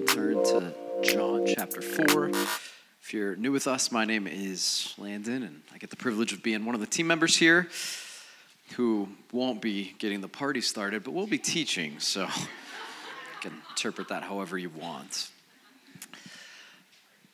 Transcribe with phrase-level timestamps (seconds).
[1.55, 2.29] chapter 4.
[2.29, 6.43] If you're new with us, my name is Landon, and I get the privilege of
[6.43, 7.69] being one of the team members here
[8.75, 12.29] who won't be getting the party started, but will be teaching, so you
[13.41, 15.29] can interpret that however you want.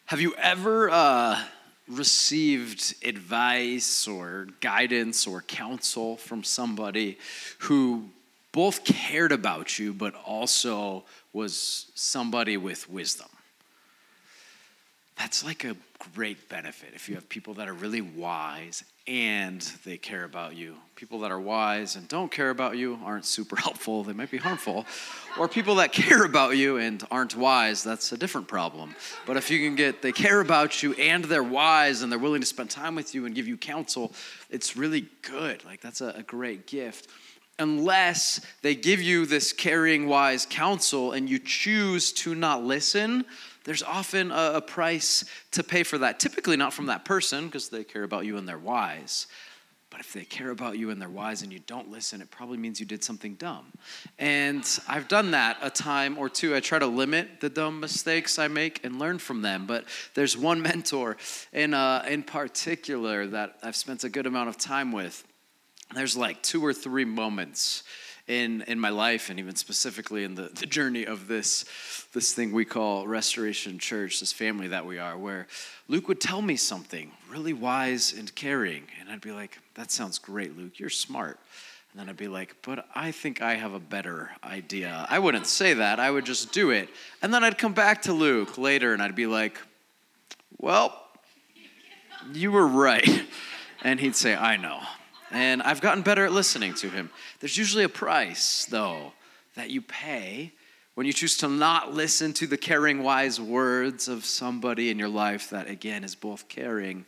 [0.06, 1.42] Have you ever uh,
[1.88, 7.18] received advice or guidance or counsel from somebody
[7.60, 8.10] who
[8.52, 13.28] both cared about you, but also was somebody with wisdom?
[15.18, 15.76] That's like a
[16.16, 20.76] great benefit if you have people that are really wise and they care about you.
[20.96, 24.38] People that are wise and don't care about you aren't super helpful, they might be
[24.38, 24.86] harmful.
[25.38, 28.96] Or people that care about you and aren't wise, that's a different problem.
[29.26, 32.42] But if you can get, they care about you and they're wise and they're willing
[32.42, 34.14] to spend time with you and give you counsel,
[34.50, 35.64] it's really good.
[35.66, 37.10] Like, that's a, a great gift
[37.60, 43.24] unless they give you this caring, wise counsel and you choose to not listen,
[43.64, 46.20] there's often a, a price to pay for that.
[46.20, 49.28] Typically, not from that person because they care about you and they're wise.
[49.94, 52.58] But if they care about you and they're wise and you don't listen, it probably
[52.58, 53.68] means you did something dumb.
[54.18, 56.56] And I've done that a time or two.
[56.56, 59.68] I try to limit the dumb mistakes I make and learn from them.
[59.68, 61.16] But there's one mentor
[61.52, 65.24] in, uh, in particular that I've spent a good amount of time with.
[65.94, 67.84] There's like two or three moments
[68.28, 71.66] in, in my life and even specifically in the, the journey of this,
[72.14, 75.48] this thing we call Restoration Church, this family that we are, where
[75.88, 78.84] Luke would tell me something really wise and caring.
[79.00, 80.80] And I'd be like, that sounds great, Luke.
[80.80, 81.38] You're smart.
[81.92, 85.06] And then I'd be like, but I think I have a better idea.
[85.10, 86.90] I wouldn't say that, I would just do it.
[87.22, 89.60] And then I'd come back to Luke later and I'd be like,
[90.58, 90.98] well,
[92.32, 93.24] you were right.
[93.86, 94.80] And he'd say, I know
[95.34, 97.10] and I've gotten better at listening to him.
[97.40, 99.14] There's usually a price, though,
[99.56, 100.54] that you pay
[100.96, 105.10] when you choose to not listen to the caring, wise words of somebody in your
[105.10, 107.06] life that, again, is both caring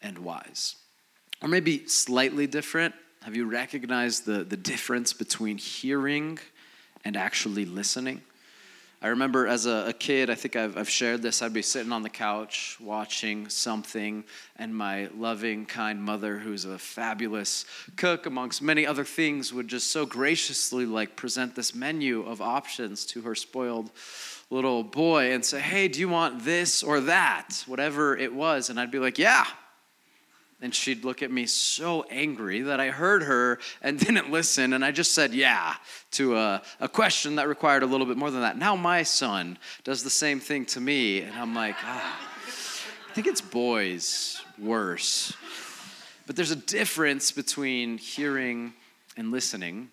[0.00, 0.76] and wise.
[1.42, 2.94] Or maybe slightly different.
[3.22, 6.38] Have you recognized the, the difference between hearing
[7.04, 8.22] and actually listening?
[9.02, 11.92] I remember as a, a kid, I think I've, I've, shared this, I'd be sitting
[11.92, 14.24] on the couch watching something,
[14.56, 19.90] and my loving, kind mother, who's a fabulous cook, amongst many other things, would just
[19.90, 23.90] so graciously like present this menu of options to her spoiled
[24.48, 27.64] little boy and say, Hey, do you want this or that?
[27.66, 28.70] Whatever it was.
[28.70, 29.44] And I'd be like, Yeah,
[30.60, 34.72] and she'd look at me so angry that I heard her and didn't listen.
[34.72, 35.74] And I just said, yeah,
[36.12, 38.56] to a, a question that required a little bit more than that.
[38.56, 41.20] Now my son does the same thing to me.
[41.20, 42.20] And I'm like, ah,
[43.10, 45.32] I think it's boys worse.
[46.26, 48.72] But there's a difference between hearing
[49.16, 49.90] and listening.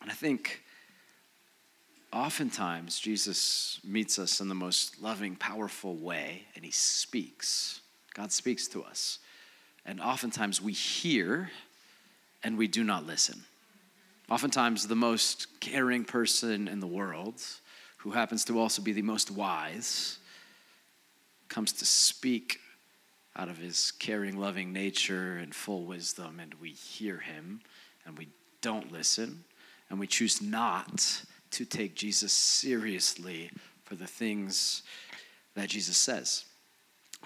[0.00, 0.62] And I think
[2.12, 7.80] oftentimes Jesus meets us in the most loving, powerful way, and he speaks.
[8.14, 9.18] God speaks to us.
[9.84, 11.50] And oftentimes we hear
[12.42, 13.42] and we do not listen.
[14.30, 17.42] Oftentimes, the most caring person in the world,
[17.98, 20.18] who happens to also be the most wise,
[21.48, 22.58] comes to speak
[23.36, 27.60] out of his caring, loving nature and full wisdom, and we hear him
[28.06, 28.28] and we
[28.60, 29.44] don't listen,
[29.90, 33.50] and we choose not to take Jesus seriously
[33.84, 34.82] for the things
[35.54, 36.46] that Jesus says.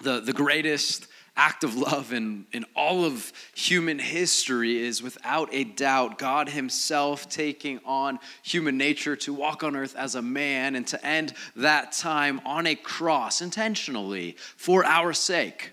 [0.01, 5.63] The, the greatest act of love in, in all of human history is without a
[5.63, 10.85] doubt God Himself taking on human nature to walk on earth as a man and
[10.87, 15.71] to end that time on a cross intentionally for our sake.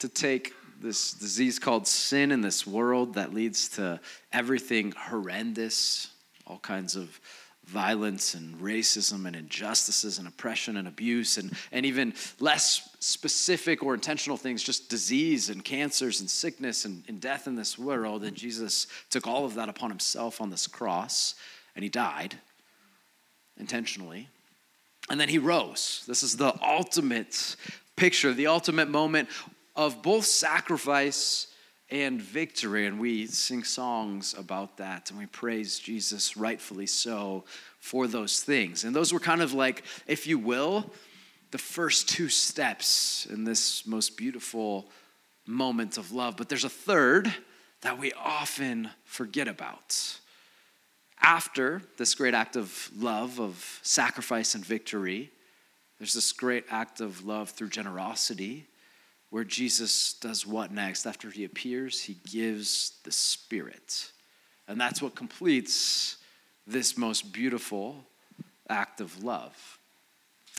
[0.00, 3.98] To take this disease called sin in this world that leads to
[4.32, 6.10] everything horrendous,
[6.46, 7.20] all kinds of
[7.64, 13.94] violence and racism and injustices and oppression and abuse and, and even less specific or
[13.94, 18.24] intentional things, just disease and cancers and sickness and, and death in this world.
[18.24, 21.34] And Jesus took all of that upon himself on this cross
[21.74, 22.36] and he died
[23.58, 24.28] intentionally.
[25.10, 26.04] And then he rose.
[26.06, 27.56] This is the ultimate
[27.96, 29.28] picture, the ultimate moment
[29.76, 31.46] of both sacrifice
[31.90, 32.86] and victory.
[32.86, 37.44] And we sing songs about that and we praise Jesus, rightfully so,
[37.78, 38.84] for those things.
[38.84, 40.90] And those were kind of like, if you will,
[41.50, 44.90] the first two steps in this most beautiful
[45.46, 46.36] moment of love.
[46.36, 47.32] But there's a third
[47.80, 50.18] that we often forget about.
[51.20, 55.30] After this great act of love, of sacrifice and victory,
[55.98, 58.66] there's this great act of love through generosity
[59.30, 61.06] where Jesus does what next?
[61.06, 64.12] After he appears, he gives the Spirit.
[64.66, 66.16] And that's what completes
[66.66, 68.06] this most beautiful
[68.68, 69.77] act of love.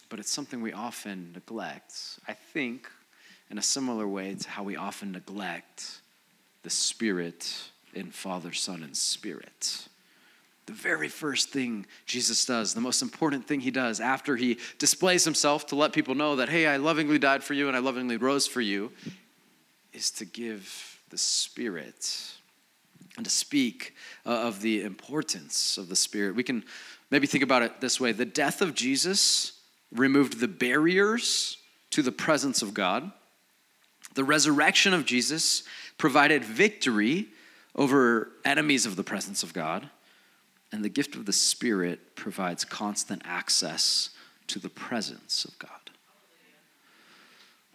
[0.10, 2.20] But it's something we often neglect.
[2.28, 2.90] I think
[3.50, 6.02] in a similar way to how we often neglect
[6.64, 9.88] the Spirit in Father, Son, and Spirit.
[10.66, 15.24] The very first thing Jesus does, the most important thing he does after he displays
[15.24, 18.18] himself to let people know that, hey, I lovingly died for you and I lovingly
[18.18, 18.92] rose for you,
[19.94, 22.34] is to give the Spirit
[23.18, 23.96] and to speak
[24.26, 26.36] uh, of the importance of the Spirit.
[26.36, 26.64] We can
[27.10, 29.59] maybe think about it this way the death of Jesus
[29.92, 31.58] removed the barriers
[31.92, 33.12] to the presence of God.
[34.14, 35.64] The resurrection of Jesus
[35.98, 37.28] provided victory
[37.76, 39.90] over enemies of the presence of God.
[40.72, 44.12] And the gift of the Spirit provides constant access
[44.48, 45.89] to the presence of God.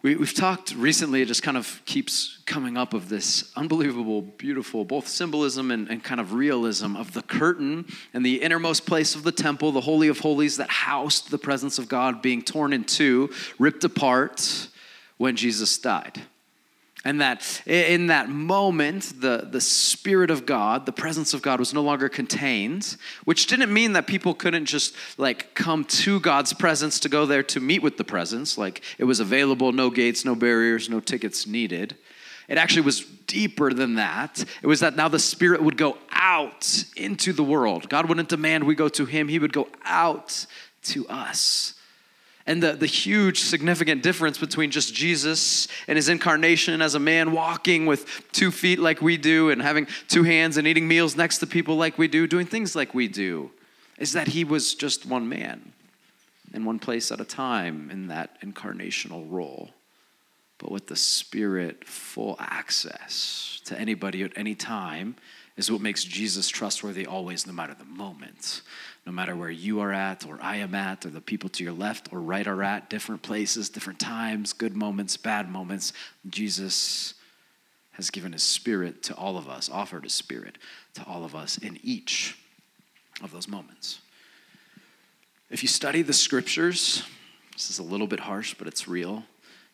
[0.05, 4.85] We, have talked recently, it just kind of keeps coming up of this unbelievable, beautiful,
[4.85, 9.23] both symbolism and, and kind of realism of the curtain and the innermost place of
[9.23, 12.83] the temple, the Holy of Holies that housed the presence of God being torn in
[12.83, 14.67] two, ripped apart
[15.17, 16.21] when Jesus died.
[17.05, 21.71] And that in that moment, the, the Spirit of God, the presence of God was
[21.71, 26.99] no longer contained, which didn't mean that people couldn't just like come to God's presence
[27.01, 28.57] to go there to meet with the presence.
[28.57, 31.95] Like it was available, no gates, no barriers, no tickets needed.
[32.47, 34.43] It actually was deeper than that.
[34.63, 37.87] It was that now the Spirit would go out into the world.
[37.87, 40.47] God wouldn't demand we go to Him, He would go out
[40.85, 41.74] to us
[42.47, 47.31] and the, the huge significant difference between just Jesus and his incarnation as a man
[47.31, 51.39] walking with two feet like we do and having two hands and eating meals next
[51.39, 53.49] to people like we do, doing things like we do,
[53.97, 55.73] is that he was just one man
[56.53, 59.71] in one place at a time in that incarnational role.
[60.59, 65.15] But with the Spirit, full access to anybody at any time
[65.57, 68.61] is what makes Jesus trustworthy always, no matter the moment
[69.05, 71.73] no matter where you are at or I am at or the people to your
[71.73, 75.93] left or right are at, different places, different times, good moments, bad moments,
[76.27, 77.13] Jesus
[77.91, 80.57] has given his spirit to all of us, offered his spirit
[80.95, 82.37] to all of us in each
[83.21, 83.99] of those moments.
[85.49, 87.03] If you study the scriptures,
[87.53, 89.23] this is a little bit harsh, but it's real.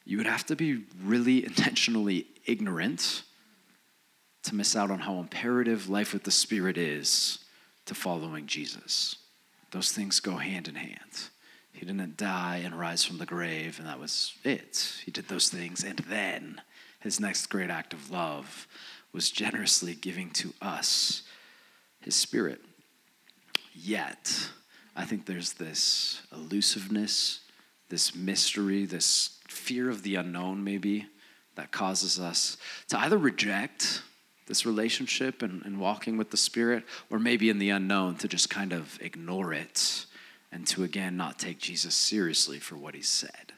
[0.06, 3.24] You would have to be really intentionally ignorant
[4.44, 7.40] to miss out on how imperative life with the Spirit is
[7.86, 9.16] to following Jesus.
[9.72, 11.30] Those things go hand in hand.
[11.72, 15.02] He didn't die and rise from the grave, and that was it.
[15.06, 16.62] He did those things, and then
[17.00, 18.68] his next great act of love
[19.14, 21.24] was generously giving to us
[22.02, 22.62] his spirit.
[23.74, 24.50] Yet,
[24.96, 27.40] I think there's this elusiveness,
[27.90, 31.08] this mystery, this fear of the unknown, maybe,
[31.56, 32.58] that causes us
[32.90, 34.02] to either reject
[34.52, 38.50] this relationship and, and walking with the Spirit, or maybe in the unknown to just
[38.50, 40.06] kind of ignore it
[40.52, 43.54] and to again not take Jesus seriously for what he said.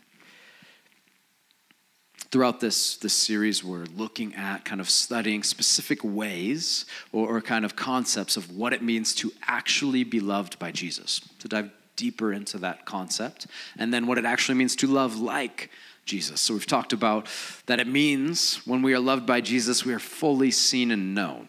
[2.30, 7.66] Throughout this, this series, we're looking at kind of studying specific ways or, or kind
[7.66, 12.32] of concepts of what it means to actually be loved by Jesus, to dive deeper
[12.32, 13.48] into that concept,
[13.80, 15.72] and then what it actually means to love like
[16.06, 16.42] Jesus.
[16.42, 17.28] So we've talked about
[17.66, 21.48] that it means when we are loved by Jesus, we are fully seen and known.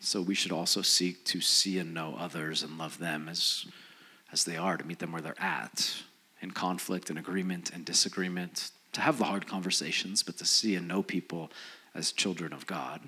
[0.00, 3.66] So we should also seek to see and know others and love them as,
[4.32, 6.02] as they are, to meet them where they're at,
[6.40, 10.88] in conflict and agreement and disagreement, to have the hard conversations, but to see and
[10.88, 11.52] know people
[11.94, 13.00] as children of God.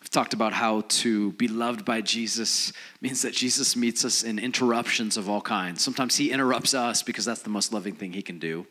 [0.00, 4.38] We've talked about how to be loved by Jesus means that Jesus meets us in
[4.38, 5.82] interruptions of all kinds.
[5.82, 8.66] Sometimes he interrupts us because that's the most loving thing he can do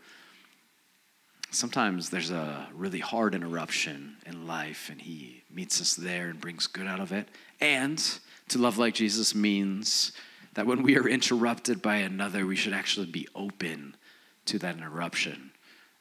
[1.56, 6.68] sometimes there's a really hard interruption in life, and He meets us there and brings
[6.68, 7.28] good out of it.
[7.62, 8.02] And
[8.50, 10.12] to love like Jesus means
[10.54, 13.96] that when we are interrupted by another, we should actually be open
[14.46, 15.52] to that interruption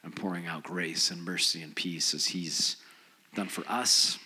[0.03, 2.77] and pouring out grace and mercy and peace as He's
[3.35, 4.19] done for us.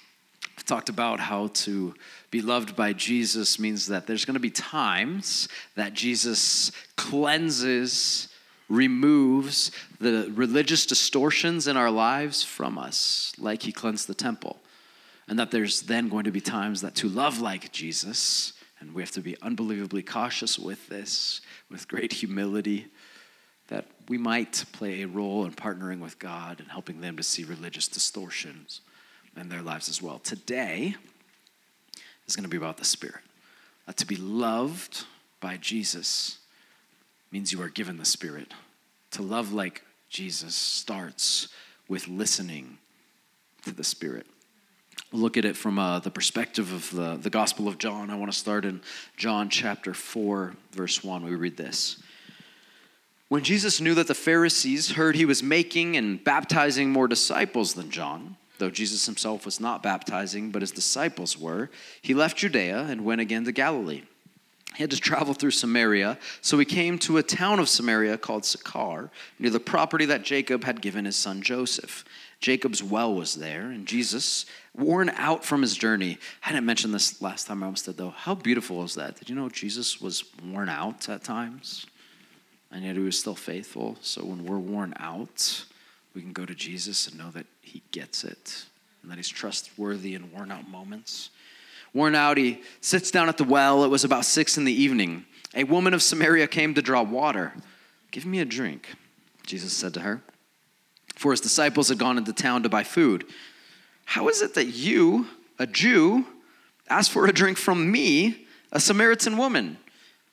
[0.58, 1.94] I've talked about how to
[2.32, 8.27] be loved by Jesus means that there's going to be times that Jesus cleanses
[8.70, 14.58] removes the religious distortions in our lives from us, like he cleansed the temple.
[15.28, 19.02] And that there's then going to be times that to love like Jesus, and we
[19.02, 22.88] have to be unbelievably cautious with this, with great humility,
[23.68, 27.44] that we might play a role in partnering with God and helping them to see
[27.44, 28.82] religious distortions
[29.36, 30.20] in their lives as well.
[30.20, 30.96] Today
[32.26, 33.22] is going to be about the Spirit.
[33.88, 35.06] Uh, to be loved
[35.40, 36.40] by Jesus
[37.32, 38.54] means you are given the Spirit.
[39.12, 41.50] To love like Jesus starts
[41.88, 42.78] with listening
[43.66, 44.26] to the Spirit.
[45.12, 48.10] Look at it from uh, the perspective of the, the Gospel of John.
[48.10, 48.82] I want to start in
[49.16, 51.24] John chapter 4, verse 1.
[51.24, 52.02] We read this.
[53.30, 57.90] When Jesus knew that the Pharisees heard he was making and baptizing more disciples than
[57.90, 61.70] John, though Jesus himself was not baptizing, but his disciples were,
[62.02, 64.04] he left Judea and went again to Galilee.
[64.76, 68.46] He had to travel through Samaria, so he came to a town of Samaria called
[68.46, 69.10] Sychar,
[69.40, 72.06] near the property that Jacob had given his son Joseph.
[72.40, 74.46] Jacob's well was there, and Jesus,
[74.76, 78.12] worn out from his journey, I hadn't mentioned this last time I almost did though.
[78.12, 79.18] How beautiful is that?
[79.18, 81.88] Did you know Jesus was worn out at times?
[82.72, 83.98] And yet he was still faithful.
[84.02, 85.66] So when we're worn out,
[86.14, 88.66] we can go to Jesus and know that he gets it
[89.02, 91.30] and that he's trustworthy in worn out moments.
[91.98, 93.84] Worn out, he sits down at the well.
[93.84, 95.26] It was about six in the evening.
[95.56, 97.54] A woman of Samaria came to draw water.
[98.12, 98.88] Give me a drink,
[99.48, 100.22] Jesus said to her.
[101.16, 103.26] For his disciples had gone into town to buy food.
[104.06, 105.26] How is it that you,
[105.58, 106.28] a Jew,
[106.88, 109.80] ask for a drink from me, a Samaritan woman?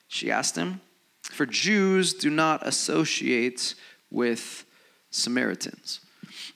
[0.07, 0.81] She asked him.
[1.23, 3.73] For Jews do not associate
[4.11, 4.65] with
[5.09, 5.99] Samaritans.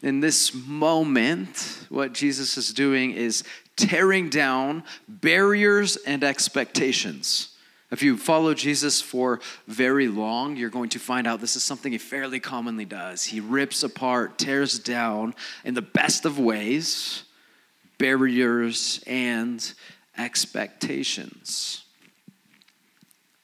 [0.03, 3.43] In this moment, what Jesus is doing is
[3.79, 7.55] tearing down barriers and expectations.
[7.91, 11.91] If you follow Jesus for very long, you're going to find out this is something
[11.91, 13.25] he fairly commonly does.
[13.25, 15.33] He rips apart, tears down,
[15.65, 17.24] in the best of ways,
[17.98, 19.74] barriers and
[20.17, 21.83] expectations.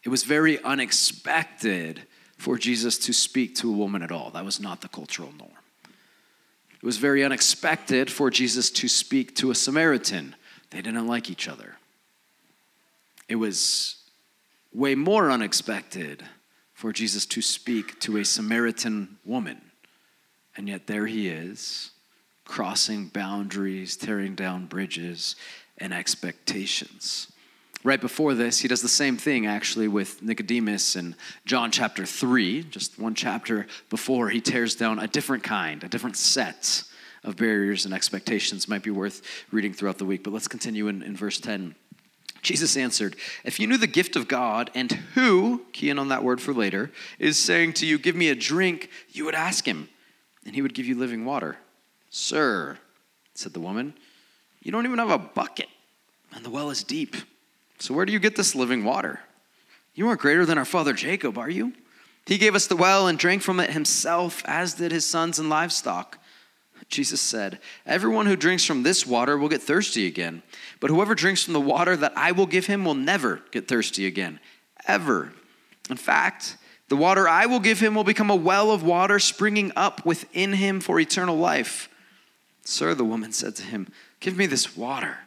[0.03, 2.03] It was very unexpected
[2.37, 4.29] for Jesus to speak to a woman at all.
[4.29, 5.51] That was not the cultural norm.
[6.85, 10.35] It was very unexpected for Jesus to speak to a Samaritan.
[10.69, 11.77] They didn't like each other.
[13.27, 13.95] It was
[14.71, 16.21] way more unexpected
[16.75, 19.61] for Jesus to speak to a Samaritan woman.
[20.55, 21.89] And yet there he is,
[22.45, 25.35] crossing boundaries, tearing down bridges
[25.79, 27.31] and expectations.
[27.85, 31.15] Right before this, he does the same thing actually with Nicodemus in
[31.45, 34.29] John chapter 3, just one chapter before.
[34.29, 36.81] He tears down a different kind, a different set
[37.23, 38.67] of barriers and expectations.
[38.67, 41.75] Might be worth reading throughout the week, but let's continue in, in verse 10.
[42.41, 46.23] Jesus answered, If you knew the gift of God and who, key in on that
[46.23, 49.89] word for later, is saying to you, Give me a drink, you would ask him,
[50.43, 51.57] and he would give you living water.
[52.09, 52.79] Sir,
[53.35, 53.93] said the woman,
[54.59, 55.69] you don't even have a bucket,
[56.33, 57.15] and the well is deep.
[57.79, 59.19] So, where do you get this living water?
[59.93, 61.73] You aren't greater than our father Jacob, are you?
[62.25, 65.49] He gave us the well and drank from it himself, as did his sons and
[65.49, 66.19] livestock.
[66.89, 70.43] Jesus said, Everyone who drinks from this water will get thirsty again,
[70.79, 74.05] but whoever drinks from the water that I will give him will never get thirsty
[74.05, 74.39] again,
[74.87, 75.33] ever.
[75.89, 76.57] In fact,
[76.89, 80.53] the water I will give him will become a well of water springing up within
[80.53, 81.89] him for eternal life.
[82.63, 83.87] Sir, the woman said to him,
[84.19, 85.19] Give me this water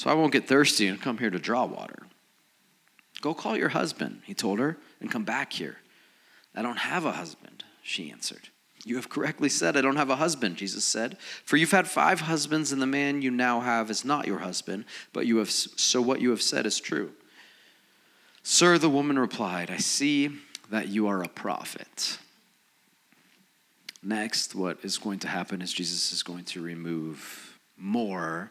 [0.00, 2.06] so I won't get thirsty and come here to draw water.
[3.20, 5.76] Go call your husband, he told her, and come back here.
[6.54, 8.48] I don't have a husband, she answered.
[8.82, 11.18] You have correctly said, I don't have a husband, Jesus said.
[11.44, 14.86] For you've had five husbands, and the man you now have is not your husband,
[15.12, 17.12] but you have so what you have said is true.
[18.42, 20.30] Sir, the woman replied, I see
[20.70, 22.16] that you are a prophet.
[24.02, 28.50] Next, what is going to happen is Jesus is going to remove more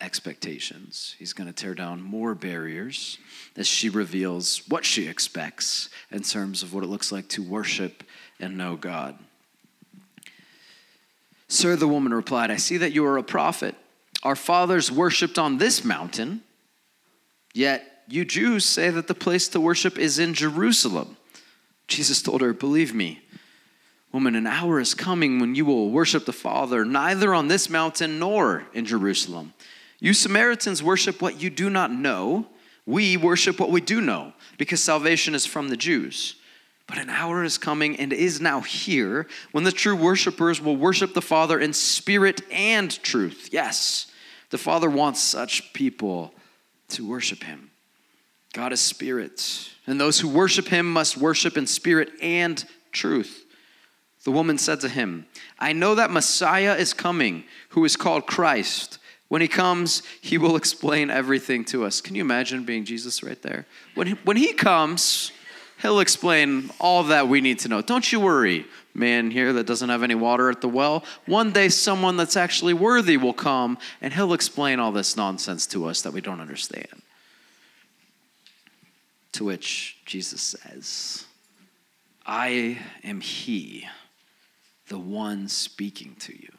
[0.00, 1.14] expectations.
[1.18, 3.18] He's going to tear down more barriers
[3.56, 8.02] as she reveals what she expects in terms of what it looks like to worship
[8.38, 9.18] and know God.
[11.48, 13.74] Sir, the woman replied, I see that you are a prophet.
[14.22, 16.42] Our fathers worshiped on this mountain,
[17.52, 21.16] yet you Jews say that the place to worship is in Jerusalem.
[21.88, 23.20] Jesus told her, Believe me,
[24.12, 28.18] woman, an hour is coming when you will worship the Father, neither on this mountain
[28.18, 29.52] nor in Jerusalem.
[30.00, 32.46] You Samaritans worship what you do not know.
[32.86, 36.36] We worship what we do know, because salvation is from the Jews.
[36.86, 41.14] But an hour is coming and is now here when the true worshipers will worship
[41.14, 43.50] the Father in spirit and truth.
[43.52, 44.10] Yes,
[44.48, 46.34] the Father wants such people
[46.88, 47.70] to worship him.
[48.52, 53.44] God is spirit, and those who worship him must worship in spirit and truth.
[54.24, 55.26] The woman said to him,
[55.58, 58.98] I know that Messiah is coming, who is called Christ.
[59.30, 62.02] When he comes, he will explain everything to us.
[62.02, 63.64] Can you imagine being Jesus right there?
[63.94, 65.32] When he, when he comes,
[65.82, 67.80] He'll explain all that we need to know.
[67.80, 71.04] Don't you worry, man here that doesn't have any water at the well.
[71.24, 75.86] One day, someone that's actually worthy will come and he'll explain all this nonsense to
[75.86, 77.02] us that we don't understand.
[79.32, 81.24] To which Jesus says,
[82.26, 83.86] I am He,
[84.88, 86.52] the one speaking to you.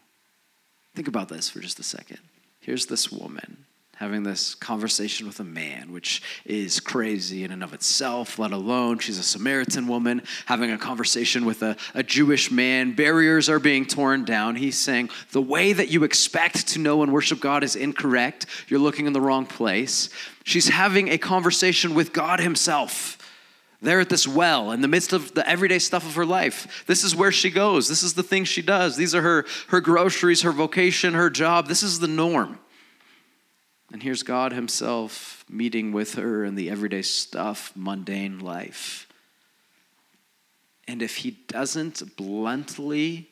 [0.96, 2.20] Think about this for just a second.
[2.62, 3.66] Here's this woman
[3.96, 8.98] having this conversation with a man, which is crazy in and of itself, let alone
[8.98, 12.94] she's a Samaritan woman having a conversation with a, a Jewish man.
[12.94, 14.56] Barriers are being torn down.
[14.56, 18.48] He's saying, The way that you expect to know and worship God is incorrect.
[18.68, 20.10] You're looking in the wrong place.
[20.46, 23.21] She's having a conversation with God Himself
[23.82, 26.84] there at this well in the midst of the everyday stuff of her life.
[26.86, 27.88] This is where she goes.
[27.88, 28.96] This is the thing she does.
[28.96, 31.68] These are her, her groceries, her vocation, her job.
[31.68, 32.60] This is the norm.
[33.92, 39.08] And here's God Himself meeting with her in the everyday stuff, mundane life.
[40.88, 43.30] And if He doesn't bluntly,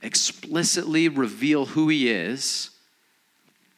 [0.00, 2.70] explicitly reveal who He is,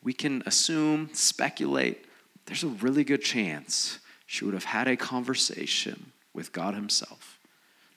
[0.02, 2.04] we can assume, speculate,
[2.46, 3.98] there's a really good chance
[4.34, 7.38] she would have had a conversation with God Himself.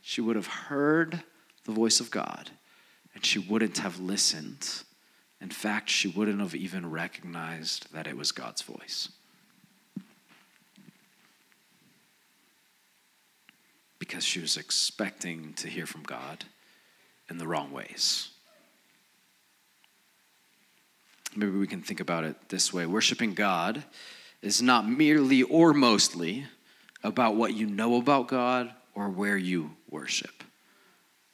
[0.02, 1.24] She would have heard
[1.66, 2.52] the voice of God,
[3.14, 4.84] and she wouldn't have listened
[5.40, 9.10] in fact, she wouldn't have even recognized that it was God's voice.
[14.00, 16.46] Because she was expecting to hear from God
[17.30, 18.30] in the wrong ways.
[21.36, 23.84] Maybe we can think about it this way worshiping God
[24.42, 26.46] is not merely or mostly
[27.04, 30.44] about what you know about God or where you worship.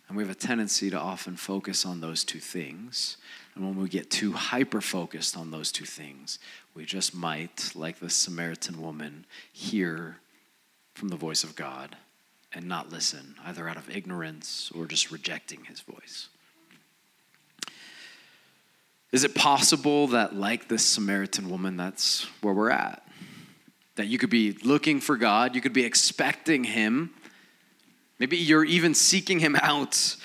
[0.07, 3.17] And we have a tendency to often focus on those two things.
[3.55, 6.39] And when we get too hyper focused on those two things,
[6.75, 10.17] we just might, like the Samaritan woman, hear
[10.93, 11.95] from the voice of God
[12.53, 16.29] and not listen, either out of ignorance or just rejecting his voice.
[19.13, 23.07] Is it possible that, like this Samaritan woman, that's where we're at?
[23.95, 27.11] That you could be looking for God, you could be expecting Him.
[28.17, 30.15] Maybe you're even seeking Him out,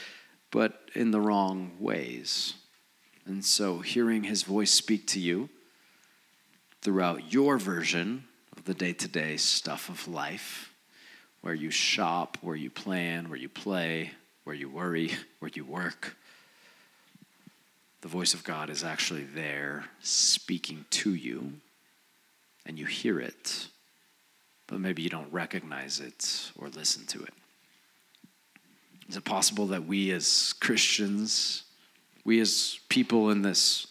[0.50, 2.54] but in the wrong ways.
[3.26, 5.50] And so, hearing his voice speak to you
[6.80, 8.24] throughout your version
[8.56, 10.72] of the day to day stuff of life,
[11.42, 14.12] where you shop, where you plan, where you play,
[14.44, 16.16] where you worry, where you work,
[18.00, 21.52] the voice of God is actually there speaking to you,
[22.64, 23.68] and you hear it,
[24.66, 27.34] but maybe you don't recognize it or listen to it.
[29.08, 31.64] Is it possible that we as Christians,
[32.24, 33.86] we as people in this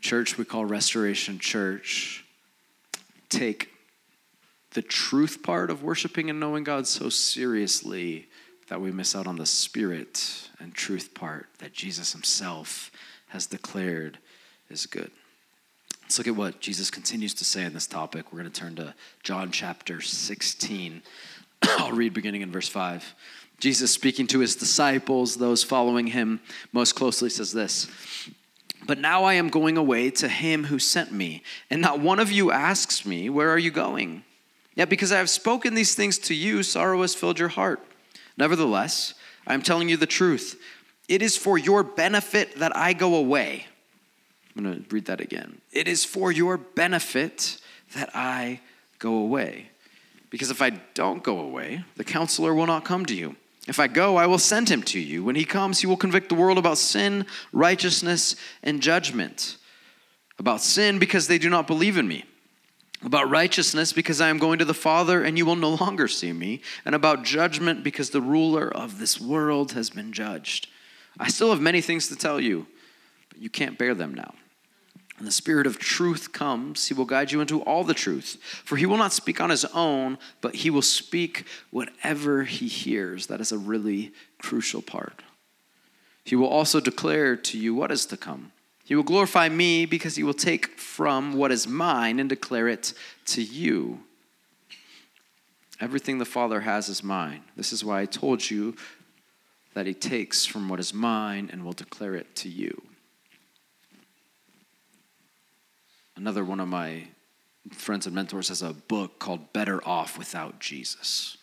[0.00, 2.24] church we call Restoration Church
[3.28, 3.70] take
[4.72, 8.28] the truth part of worshiping and knowing God so seriously
[8.68, 12.90] that we miss out on the spirit and truth part that Jesus himself
[13.28, 14.18] has declared
[14.70, 15.10] is good.
[16.02, 18.32] Let's look at what Jesus continues to say on this topic.
[18.32, 21.02] We're going to turn to John chapter 16.
[21.62, 23.14] I'll read beginning in verse 5.
[23.58, 26.40] Jesus, speaking to his disciples, those following him
[26.72, 27.88] most closely, says this
[28.86, 32.32] But now I am going away to him who sent me, and not one of
[32.32, 34.24] you asks me, Where are you going?
[34.74, 37.84] Yet because I have spoken these things to you, sorrow has filled your heart.
[38.36, 39.12] Nevertheless,
[39.46, 40.58] I am telling you the truth.
[41.08, 43.66] It is for your benefit that I go away.
[44.54, 45.60] I'm going to read that again.
[45.72, 47.58] It is for your benefit
[47.94, 48.60] that I
[48.98, 49.70] go away.
[50.30, 53.36] Because if I don't go away, the counselor will not come to you.
[53.66, 55.24] If I go, I will send him to you.
[55.24, 59.56] When he comes, he will convict the world about sin, righteousness, and judgment.
[60.38, 62.24] About sin, because they do not believe in me.
[63.02, 66.32] About righteousness, because I am going to the Father and you will no longer see
[66.32, 66.62] me.
[66.84, 70.68] And about judgment, because the ruler of this world has been judged.
[71.18, 72.66] I still have many things to tell you,
[73.28, 74.34] but you can't bear them now.
[75.18, 78.36] When the Spirit of truth comes, he will guide you into all the truth.
[78.64, 83.26] For he will not speak on his own, but he will speak whatever he hears.
[83.26, 85.22] That is a really crucial part.
[86.24, 88.52] He will also declare to you what is to come.
[88.84, 92.94] He will glorify me because he will take from what is mine and declare it
[93.26, 94.00] to you.
[95.80, 97.42] Everything the Father has is mine.
[97.56, 98.76] This is why I told you
[99.74, 102.82] that he takes from what is mine and will declare it to you.
[106.16, 107.04] Another one of my
[107.72, 111.36] friends and mentors has a book called Better Off Without Jesus.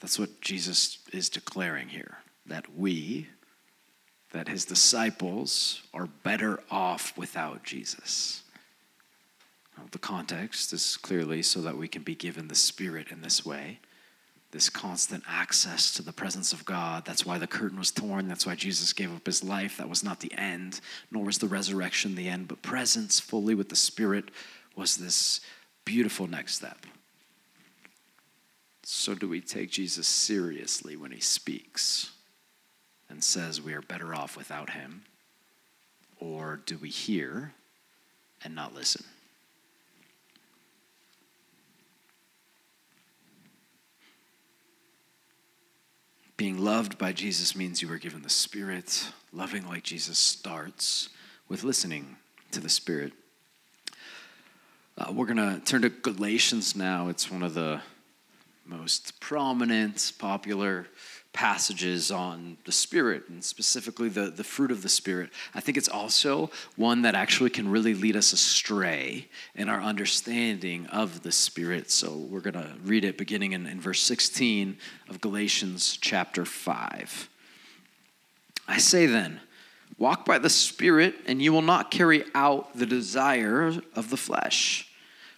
[0.00, 3.28] That's what Jesus is declaring here that we,
[4.32, 8.42] that his disciples, are better off without Jesus.
[9.92, 13.80] The context is clearly so that we can be given the Spirit in this way,
[14.54, 17.04] this constant access to the presence of God.
[17.04, 18.28] That's why the curtain was torn.
[18.28, 19.76] That's why Jesus gave up his life.
[19.76, 23.68] That was not the end, nor was the resurrection the end, but presence fully with
[23.68, 24.30] the Spirit
[24.76, 25.40] was this
[25.84, 26.86] beautiful next step.
[28.84, 32.12] So, do we take Jesus seriously when he speaks
[33.10, 35.02] and says we are better off without him?
[36.20, 37.54] Or do we hear
[38.44, 39.04] and not listen?
[46.36, 49.08] Being loved by Jesus means you are given the Spirit.
[49.32, 51.08] Loving like Jesus starts
[51.48, 52.16] with listening
[52.50, 53.12] to the Spirit.
[54.98, 57.06] Uh, we're going to turn to Galatians now.
[57.06, 57.80] It's one of the
[58.66, 60.88] most prominent, popular
[61.34, 65.30] passages on the Spirit and specifically the, the fruit of the Spirit.
[65.54, 70.86] I think it's also one that actually can really lead us astray in our understanding
[70.86, 71.90] of the Spirit.
[71.90, 74.78] So we're going to read it beginning in, in verse 16
[75.10, 77.28] of Galatians chapter 5.
[78.66, 79.40] I say then,
[79.98, 84.88] walk by the Spirit, and you will not carry out the desire of the flesh.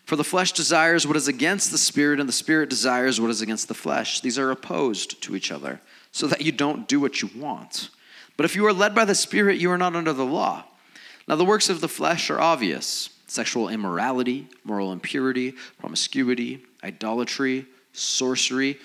[0.07, 3.41] For the flesh desires what is against the spirit, and the spirit desires what is
[3.41, 4.21] against the flesh.
[4.21, 5.81] These are opposed to each other,
[6.13, 7.91] so that you don't do what you want.
[8.37, 10.65] But if you are led by the spirit, you are not under the law.
[11.27, 18.79] Now, the works of the flesh are obvious sexual immorality, moral impurity, promiscuity, idolatry, sorcery.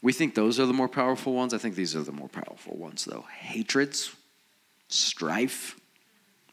[0.00, 1.52] We think those are the more powerful ones.
[1.52, 3.26] I think these are the more powerful ones, though.
[3.30, 4.16] Hatreds,
[4.88, 5.78] strife,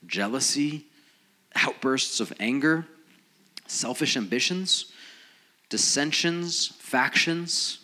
[0.06, 0.88] jealousy,
[1.56, 2.86] outbursts of anger
[3.68, 4.92] selfish ambitions,
[5.70, 7.80] dissensions, factions.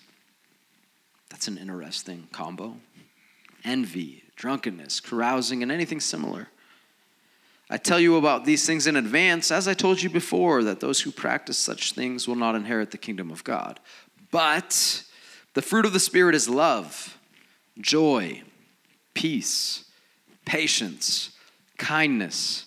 [1.30, 2.78] That's an interesting combo.
[3.64, 6.50] Envy, drunkenness, carousing, and anything similar.
[7.70, 11.02] I tell you about these things in advance, as I told you before, that those
[11.02, 13.80] who practice such things will not inherit the kingdom of God.
[14.32, 15.04] But
[15.54, 17.18] the fruit of the Spirit is love,
[17.80, 18.44] joy,
[19.14, 19.86] peace,
[20.46, 21.32] patience,
[21.78, 22.66] kindness,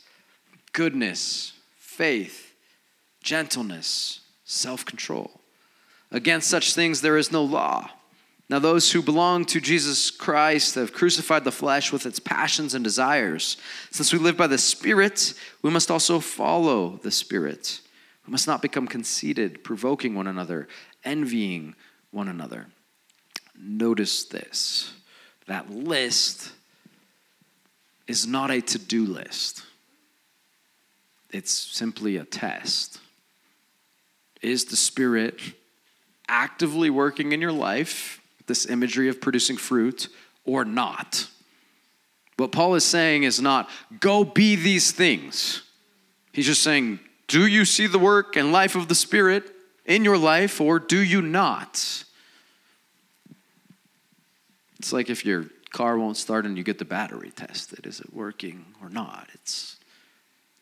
[0.72, 2.41] goodness, faith
[3.22, 5.40] gentleness, self control.
[6.11, 7.90] Against such things there is no law.
[8.50, 12.85] Now, those who belong to Jesus Christ have crucified the flesh with its passions and
[12.85, 13.56] desires.
[13.90, 15.32] Since we live by the Spirit,
[15.62, 17.80] we must also follow the Spirit.
[18.26, 20.68] We must not become conceited, provoking one another,
[21.02, 21.74] envying
[22.11, 22.66] one another.
[23.58, 24.92] Notice this
[25.46, 26.52] that list
[28.06, 29.62] is not a to do list,
[31.30, 32.98] it's simply a test.
[34.42, 35.40] Is the Spirit
[36.28, 40.09] actively working in your life, this imagery of producing fruit,
[40.44, 41.28] or not?
[42.37, 45.62] What Paul is saying is not, go be these things.
[46.33, 49.50] He's just saying, do you see the work and life of the Spirit
[49.87, 52.05] in your life, or do you not?
[54.78, 57.87] It's like if your car won't start and you get the battery tested.
[57.87, 59.28] Is it working or not?
[59.35, 59.76] It's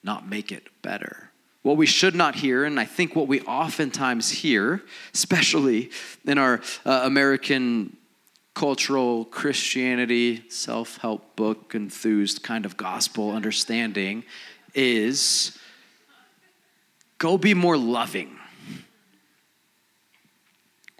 [0.02, 1.30] not make it better
[1.62, 5.90] what we should not hear, and I think what we oftentimes hear, especially
[6.24, 7.96] in our uh, American
[8.54, 14.24] cultural Christianity, self help book enthused kind of gospel understanding,
[14.74, 15.58] is
[17.18, 18.36] go be more loving.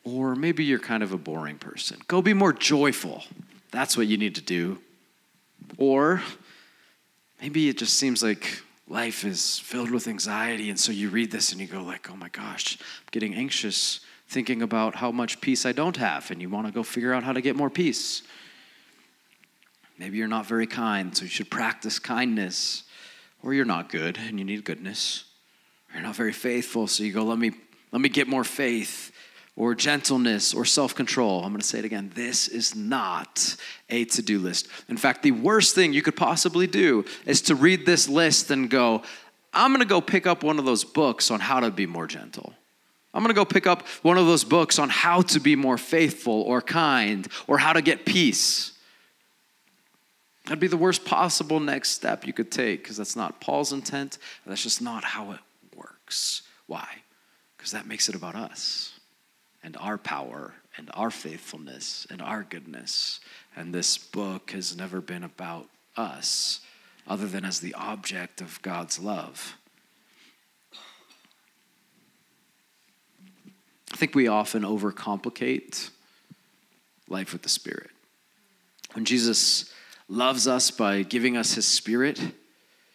[0.05, 1.99] Or maybe you're kind of a boring person.
[2.09, 3.23] Go be more joyful.
[3.71, 4.81] That's what you need to do.
[5.77, 6.23] Or
[7.41, 11.53] maybe it just seems like life is filled with anxiety and so you read this
[11.53, 15.65] and you go like oh my gosh i'm getting anxious thinking about how much peace
[15.65, 18.23] i don't have and you want to go figure out how to get more peace.
[20.01, 22.85] Maybe you're not very kind so you should practice kindness.
[23.43, 25.25] Or you're not good and you need goodness.
[25.89, 27.53] Or you're not very faithful so you go let me
[27.93, 29.13] let me get more faith
[29.57, 31.43] or gentleness or self control.
[31.45, 32.11] I'm going to say it again.
[32.15, 33.57] This is not
[33.89, 34.69] a to do list.
[34.89, 38.71] In fact, the worst thing you could possibly do is to read this list and
[38.71, 39.03] go,
[39.53, 42.07] I'm going to go pick up one of those books on how to be more
[42.07, 42.55] gentle.
[43.13, 45.77] I'm going to go pick up one of those books on how to be more
[45.77, 48.73] faithful or kind or how to get peace.
[50.45, 54.19] That'd be the worst possible next step you could take because that's not Paul's intent.
[54.47, 55.41] That's just not how it
[55.77, 56.43] works.
[56.67, 56.87] Why?
[57.57, 59.00] Because that makes it about us
[59.63, 63.21] and our power and our faithfulness and our goodness.
[63.57, 66.61] And this book has never been about us
[67.07, 69.57] other than as the object of God's love.
[73.93, 75.91] I think we often overcomplicate
[77.09, 77.91] life with the Spirit.
[78.93, 79.73] When Jesus
[80.09, 82.21] loves us by giving us his Spirit,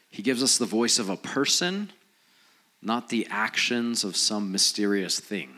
[0.09, 1.91] he gives us the voice of a person,
[2.81, 5.54] not the actions of some mysterious thing.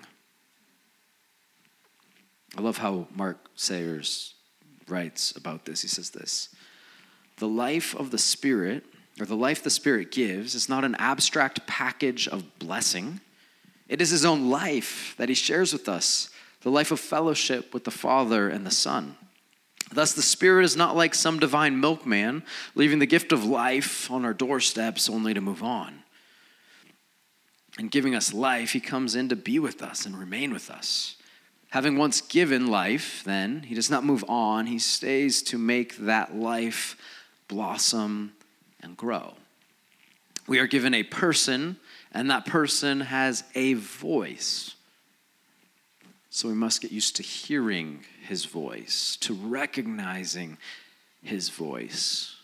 [2.55, 4.35] I love how Mark Sayers
[4.87, 5.81] writes about this.
[5.81, 6.49] He says this
[7.37, 8.85] The life of the Spirit,
[9.19, 13.19] or the life the Spirit gives, is not an abstract package of blessing.
[13.89, 16.29] It is His own life that He shares with us,
[16.61, 19.15] the life of fellowship with the Father and the Son.
[19.91, 22.43] Thus, the Spirit is not like some divine milkman
[22.75, 26.03] leaving the gift of life on our doorsteps only to move on.
[27.77, 31.16] And giving us life, He comes in to be with us and remain with us.
[31.69, 36.35] Having once given life, then, He does not move on, He stays to make that
[36.35, 36.95] life
[37.47, 38.33] blossom
[38.81, 39.35] and grow.
[40.47, 41.77] We are given a person,
[42.13, 44.75] and that person has a voice.
[46.29, 50.57] So we must get used to hearing his voice, to recognizing
[51.23, 52.35] his voice.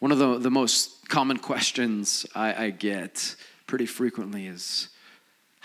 [0.00, 4.88] One of the, the most common questions I, I get pretty frequently is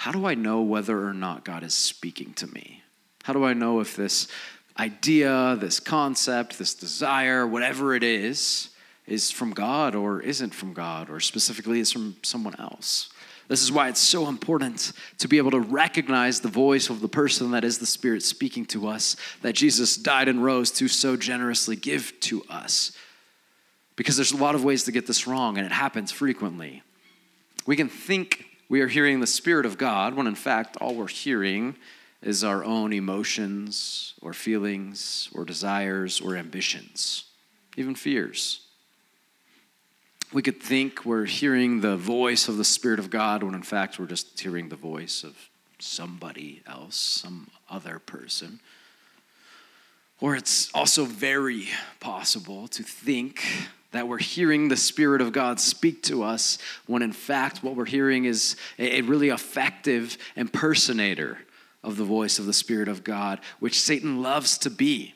[0.02, 2.82] how do I know whether or not God is speaking to me?
[3.22, 4.28] How do I know if this
[4.80, 8.70] idea, this concept, this desire, whatever it is,
[9.06, 13.12] is from God or isn't from God, or specifically is from someone else?
[13.48, 17.08] This is why it's so important to be able to recognize the voice of the
[17.08, 21.16] person that is the Spirit speaking to us, that Jesus died and rose to so
[21.16, 22.92] generously give to us.
[23.96, 26.82] Because there's a lot of ways to get this wrong, and it happens frequently.
[27.68, 31.06] We can think we are hearing the Spirit of God when in fact all we're
[31.10, 31.76] hearing
[32.22, 37.26] is our own emotions or feelings or desires or ambitions,
[37.76, 38.62] even fears.
[40.32, 44.00] We could think we're hearing the voice of the Spirit of God when in fact
[44.00, 45.36] we're just hearing the voice of
[45.78, 48.62] somebody else, some other person.
[50.22, 51.68] Or it's also very
[52.00, 53.44] possible to think
[53.92, 57.86] that we're hearing the Spirit of God speak to us when in fact what we're
[57.86, 61.40] hearing is a really effective impersonator
[61.84, 65.14] of the voice of the Spirit of God, which Satan loves to be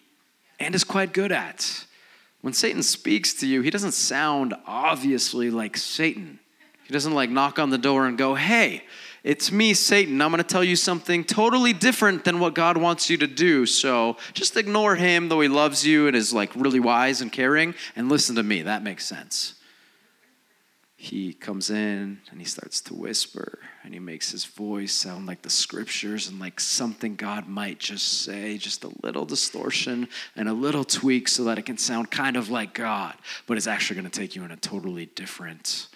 [0.60, 1.86] and is quite good at.
[2.42, 6.40] When Satan speaks to you, he doesn't sound obviously like Satan.
[6.86, 8.84] He doesn't like knock on the door and go, Hey,
[9.26, 10.22] it's me, Satan.
[10.22, 13.66] I'm going to tell you something totally different than what God wants you to do.
[13.66, 17.76] So just ignore him, though he loves you and is like really wise and caring,
[17.98, 18.62] and listen to me.
[18.62, 19.56] That makes sense
[21.06, 25.44] he comes in and he starts to whisper and he makes his voice sound like
[25.44, 30.54] the scriptures and like something God might just say, just a little distortion and a
[30.54, 33.14] little tweak so that it can sound kind of like God,
[33.46, 35.90] but it's actually going to take you in a totally different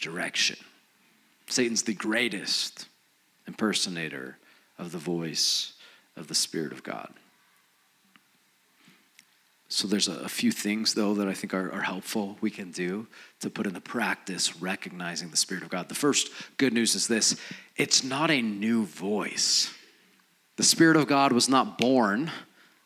[0.00, 0.56] direction.
[1.46, 2.86] Satan's the greatest
[3.46, 4.38] impersonator
[4.78, 5.74] of the voice
[6.16, 7.12] of the Spirit of God.
[9.68, 13.08] So there's a, few things, though, that I think are, are helpful we can do
[13.40, 15.88] to put into practice recognizing the Spirit of God.
[15.88, 17.36] The first good news is this
[17.76, 19.74] it's not a new voice.
[20.56, 22.30] The Spirit of God was not born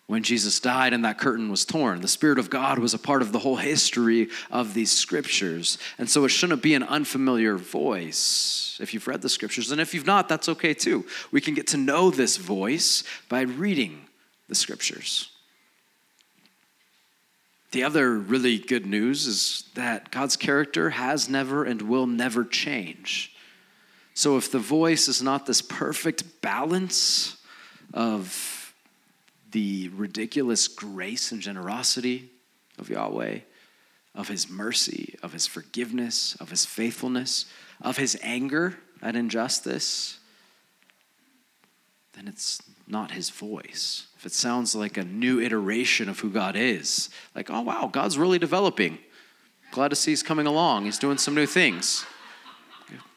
[0.09, 2.01] when Jesus died and that curtain was torn.
[2.01, 5.77] The Spirit of God was a part of the whole history of these scriptures.
[5.99, 9.71] And so it shouldn't be an unfamiliar voice if you've read the scriptures.
[9.71, 11.05] And if you've not, that's okay too.
[11.31, 14.07] We can get to know this voice by reading
[14.49, 15.31] the scriptures.
[17.73, 23.35] The other really good news is that God's character has never and will never change.
[24.15, 27.37] So if the voice is not this perfect balance
[27.93, 28.58] of
[29.51, 32.31] the ridiculous grace and generosity
[32.79, 33.41] of Yahweh,
[34.15, 37.47] of his mercy, of his forgiveness, of his faithfulness,
[37.81, 40.19] of his anger at injustice,
[42.15, 46.57] then it's not his voice if it sounds like a new iteration of who God
[46.57, 48.99] is, like, oh wow, God's really developing.
[49.71, 50.87] Glad to see he's coming along.
[50.87, 52.05] He's doing some new things.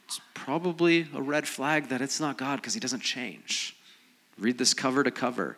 [0.05, 3.75] It's probably a red flag that it's not God because he doesn't change.
[4.37, 5.57] Read this cover to cover.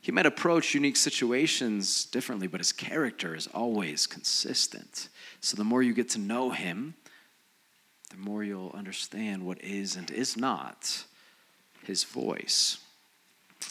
[0.00, 5.08] He might approach unique situations differently, but his character is always consistent.
[5.40, 6.94] So the more you get to know him,
[8.10, 11.04] the more you'll understand what is and is not
[11.84, 12.78] his voice.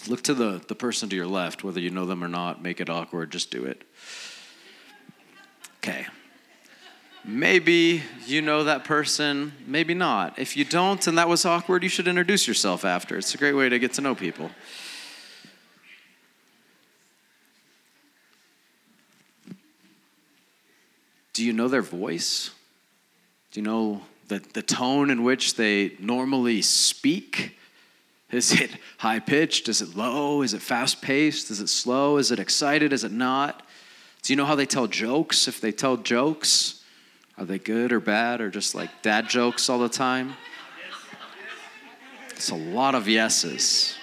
[0.08, 2.80] Look to the, the person to your left, whether you know them or not, make
[2.80, 3.84] it awkward, just do it.
[5.78, 6.06] Okay.
[7.26, 10.40] Maybe you know that person, maybe not.
[10.40, 13.18] If you don't and that was awkward, you should introduce yourself after.
[13.18, 14.52] It's a great way to get to know people.
[21.34, 22.52] Do you know their voice?
[23.52, 27.58] Do you know the, the tone in which they normally speak?
[28.32, 29.70] Is it high pitched?
[29.70, 30.42] Is it low?
[30.42, 31.50] Is it fast paced?
[31.52, 32.18] Is it slow?
[32.18, 32.94] Is it excited?
[32.94, 33.66] Is it not?
[34.22, 35.48] Do you know how they tell jokes?
[35.48, 36.84] If they tell jokes,
[37.38, 40.34] are they good or bad or just like dad jokes all the time?
[42.32, 43.99] It's a lot of yeses.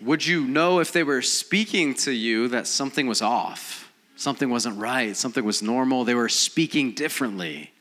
[0.00, 3.90] Would you know if they were speaking to you that something was off?
[4.16, 7.72] Something wasn't right, something was normal, they were speaking differently.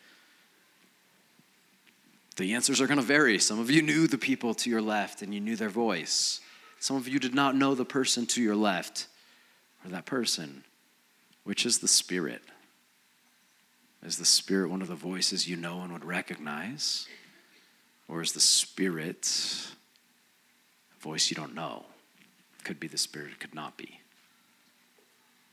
[2.36, 3.40] The answers are going to vary.
[3.40, 6.42] Some of you knew the people to your left and you knew their voice.
[6.80, 9.08] Some of you did not know the person to your left
[9.84, 10.64] or that person,
[11.46, 12.42] which is the Spirit.
[14.04, 17.08] Is the Spirit one of the voices you know and would recognize?
[18.08, 19.28] Or is the Spirit
[20.96, 21.86] a voice you don't know?
[22.66, 24.00] Could be the Spirit, it could not be.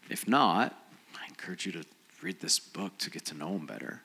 [0.09, 0.75] If not,
[1.14, 1.85] I encourage you to
[2.22, 4.01] read this book to get to know Him better,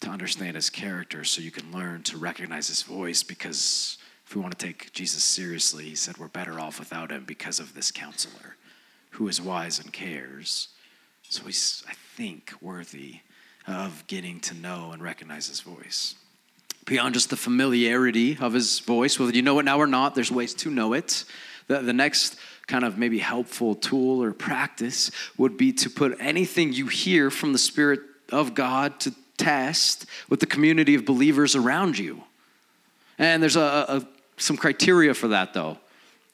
[0.00, 4.40] to understand His character so you can learn to recognize His voice because if we
[4.40, 7.90] want to take Jesus seriously, He said we're better off without Him because of this
[7.90, 8.54] counselor
[9.10, 10.68] who is wise and cares.
[11.28, 13.18] So He's, I think, worthy
[13.66, 16.14] of getting to know and recognize His voice
[16.84, 20.30] beyond just the familiarity of his voice, whether you know it now or not, there's
[20.30, 21.24] ways to know it.
[21.66, 26.72] The, the next kind of maybe helpful tool or practice would be to put anything
[26.72, 31.98] you hear from the Spirit of God to test with the community of believers around
[31.98, 32.22] you.
[33.18, 35.78] And there's a, a some criteria for that, though.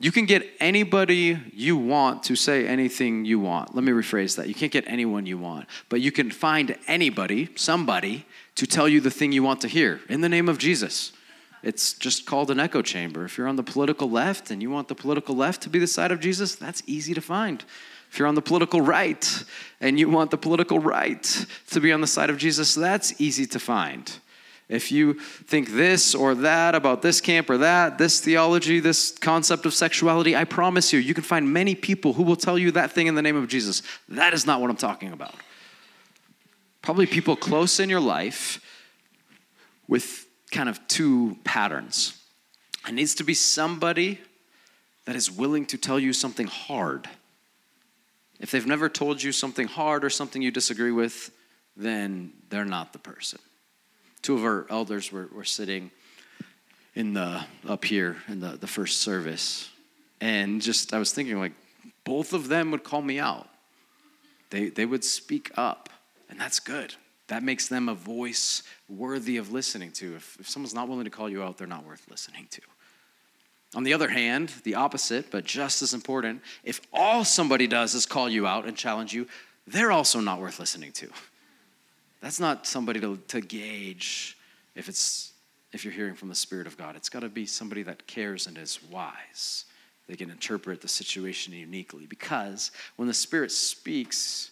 [0.03, 3.75] You can get anybody you want to say anything you want.
[3.75, 4.49] Let me rephrase that.
[4.49, 9.03] You can't get anyone you want, but you can find anybody, somebody, to tell you
[9.03, 11.13] the thing you want to hear in the name of Jesus.
[11.63, 13.27] It's just called an echo chamber.
[13.27, 15.87] If you're on the political left and you want the political left to be the
[15.87, 17.63] side of Jesus, that's easy to find.
[18.11, 19.45] If you're on the political right
[19.83, 23.45] and you want the political right to be on the side of Jesus, that's easy
[23.47, 24.19] to find.
[24.71, 29.67] If you think this or that about this camp or that, this theology, this concept
[29.67, 32.93] of sexuality, I promise you, you can find many people who will tell you that
[32.93, 33.83] thing in the name of Jesus.
[34.09, 35.35] That is not what I'm talking about.
[36.83, 38.65] Probably people close in your life
[39.89, 42.17] with kind of two patterns.
[42.87, 44.21] It needs to be somebody
[45.05, 47.09] that is willing to tell you something hard.
[48.39, 51.33] If they've never told you something hard or something you disagree with,
[51.77, 53.41] then they're not the person
[54.23, 55.91] two of our elders were, were sitting
[56.95, 59.71] in the up here in the, the first service.
[60.21, 61.53] And just i was thinking like
[62.05, 63.49] both of them would call me out.
[64.51, 65.89] They, they would speak up
[66.29, 66.95] and that's good.
[67.29, 70.17] That makes them a voice worthy of listening to.
[70.17, 72.61] If, if someone's not willing to call you out they're not worth listening to.
[73.75, 78.05] On the other hand the opposite but just as important if all somebody does is
[78.05, 79.27] call you out and challenge you
[79.67, 81.09] they're also not worth listening to
[82.21, 84.37] that's not somebody to, to gauge
[84.75, 85.33] if it's
[85.73, 86.97] if you're hearing from the Spirit of God.
[86.97, 89.67] It's got to be somebody that cares and is wise.
[90.09, 94.51] They can interpret the situation uniquely because when the Spirit speaks,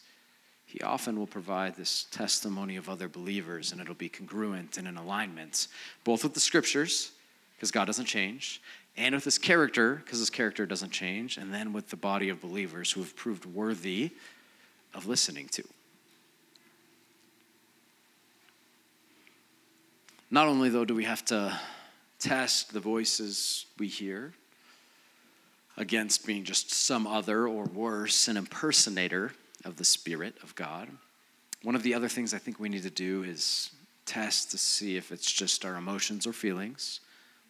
[0.64, 4.96] he often will provide this testimony of other believers and it'll be congruent and in
[4.96, 5.66] alignment,
[6.04, 7.10] both with the scriptures,
[7.56, 8.62] because God doesn't change,
[8.96, 12.40] and with his character, because his character doesn't change, and then with the body of
[12.40, 14.10] believers who have proved worthy
[14.94, 15.64] of listening to.
[20.30, 21.58] Not only, though, do we have to
[22.18, 24.34] test the voices we hear
[25.76, 29.32] against being just some other or worse, an impersonator
[29.64, 30.88] of the Spirit of God,
[31.62, 33.70] one of the other things I think we need to do is
[34.04, 37.00] test to see if it's just our emotions or feelings,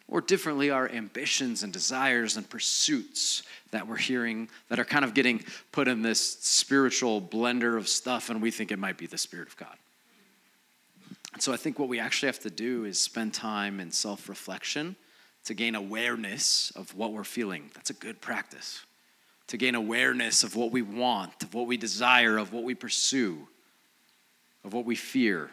[0.07, 5.13] or differently, our ambitions and desires and pursuits that we're hearing that are kind of
[5.13, 9.17] getting put in this spiritual blender of stuff, and we think it might be the
[9.17, 9.75] Spirit of God.
[11.37, 14.95] So I think what we actually have to do is spend time in self reflection
[15.45, 17.69] to gain awareness of what we're feeling.
[17.75, 18.81] That's a good practice.
[19.47, 23.47] To gain awareness of what we want, of what we desire, of what we pursue,
[24.63, 25.49] of what we fear.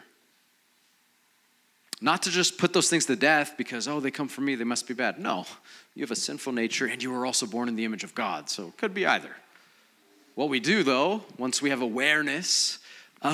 [2.01, 4.65] Not to just put those things to death because, oh, they come from me, they
[4.65, 5.19] must be bad.
[5.19, 5.47] No,
[5.95, 8.51] you have a sinful nature and you were also born in the image of God,
[8.51, 9.35] so it could be either.
[10.35, 12.81] What we do, though, once we have awareness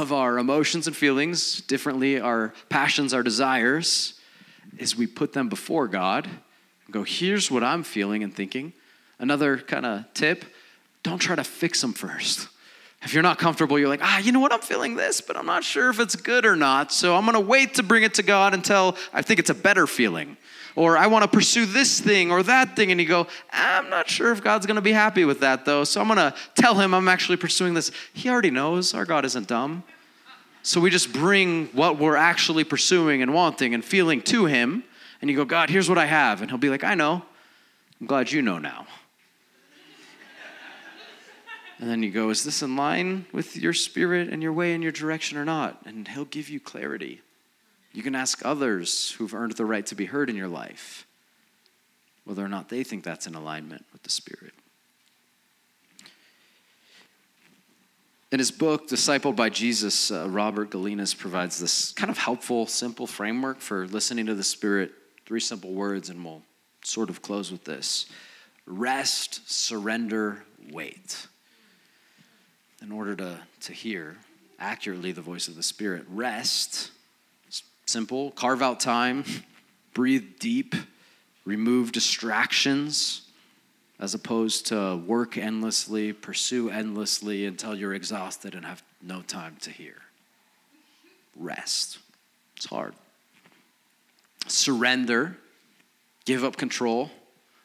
[0.01, 4.15] of our emotions and feelings, differently, our passions, our desires,
[4.79, 8.73] is we put them before God and go, here's what I'm feeling and thinking.
[9.19, 10.45] Another kind of tip
[11.03, 12.49] don't try to fix them first.
[13.03, 15.47] If you're not comfortable, you're like, ah, you know what, I'm feeling this, but I'm
[15.47, 16.93] not sure if it's good or not.
[16.93, 19.55] So I'm going to wait to bring it to God until I think it's a
[19.55, 20.37] better feeling
[20.75, 22.91] or I want to pursue this thing or that thing.
[22.91, 25.85] And you go, I'm not sure if God's going to be happy with that though.
[25.85, 27.91] So I'm going to tell him I'm actually pursuing this.
[28.13, 29.85] He already knows our God isn't dumb.
[30.63, 34.85] So we just bring what we're actually pursuing and wanting and feeling to him.
[35.21, 36.41] And you go, God, here's what I have.
[36.41, 37.23] And he'll be like, I know.
[38.01, 38.87] I'm glad you know now.
[41.83, 44.85] And then you go, Is this in line with your spirit and your way and
[44.85, 45.83] your direction or not?
[45.85, 47.23] And he'll give you clarity.
[47.93, 51.07] You can ask others who've earned the right to be heard in your life.
[52.25, 54.55] whether or not they think that's in alignment with the Spirit.
[58.31, 63.09] In his book, Discipled by Jesus, uh, Robert Gelinas provides this kind of helpful, simple
[63.09, 64.93] framework for listening to the Spirit.
[65.27, 66.43] Three simple words, and we'll
[66.85, 68.07] sort of close with this
[68.67, 71.27] rest, surrender, wait.
[72.81, 74.17] In order to, to hear
[74.59, 76.93] accurately the voice of the Spirit, rest,
[77.87, 79.25] simple, carve out time,
[79.95, 80.75] breathe deep,
[81.45, 83.23] remove distractions
[83.99, 89.71] as opposed to work endlessly, pursue endlessly until you're exhausted and have no time to
[89.71, 89.95] hear.
[91.37, 91.99] Rest.
[92.57, 92.95] It's hard.
[94.49, 95.37] Surrender,
[96.25, 97.11] give up control.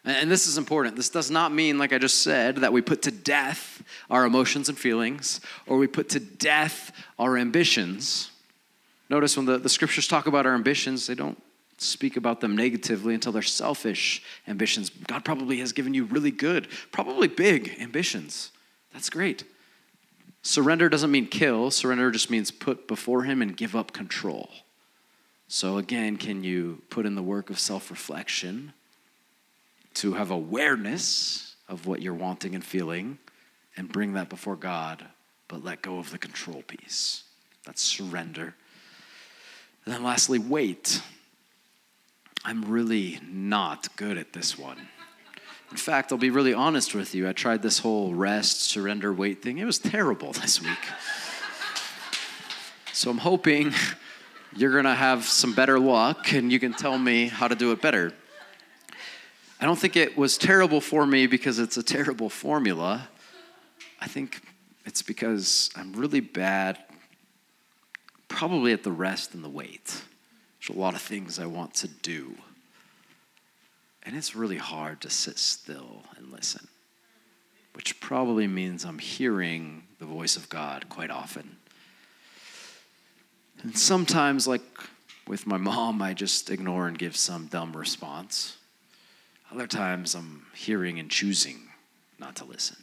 [0.05, 0.95] And this is important.
[0.95, 4.69] This does not mean, like I just said, that we put to death our emotions
[4.69, 8.31] and feelings or we put to death our ambitions.
[9.09, 11.41] Notice when the, the scriptures talk about our ambitions, they don't
[11.77, 14.89] speak about them negatively until they're selfish ambitions.
[14.89, 18.51] God probably has given you really good, probably big ambitions.
[18.93, 19.43] That's great.
[20.41, 24.49] Surrender doesn't mean kill, surrender just means put before Him and give up control.
[25.47, 28.73] So, again, can you put in the work of self reflection
[29.95, 33.17] to have awareness of what you're wanting and feeling
[33.75, 35.05] and bring that before God,
[35.47, 37.23] but let go of the control piece?
[37.65, 38.55] That's surrender.
[39.87, 41.01] And then, lastly, wait.
[42.43, 44.89] I'm really not good at this one.
[45.71, 47.25] In fact, I'll be really honest with you.
[47.25, 49.59] I tried this whole rest, surrender, wait thing.
[49.59, 50.77] It was terrible this week.
[52.91, 53.73] So I'm hoping
[54.57, 57.71] you're going to have some better luck and you can tell me how to do
[57.71, 58.11] it better.
[59.61, 63.07] I don't think it was terrible for me because it's a terrible formula.
[64.01, 64.41] I think
[64.83, 66.77] it's because I'm really bad,
[68.27, 70.03] probably at the rest and the wait.
[70.59, 72.35] There's a lot of things I want to do.
[74.03, 76.67] And it's really hard to sit still and listen,
[77.73, 81.57] which probably means I'm hearing the voice of God quite often.
[83.63, 84.61] And sometimes, like
[85.27, 88.57] with my mom, I just ignore and give some dumb response.
[89.51, 91.69] Other times, I'm hearing and choosing
[92.19, 92.77] not to listen.